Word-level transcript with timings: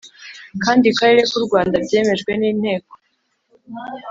kandi 0.63 0.87
karere 0.97 1.23
ku 1.31 1.37
Rwanda 1.45 1.75
byemejwe 1.85 2.31
n 2.39 2.43
Inteko 2.51 2.93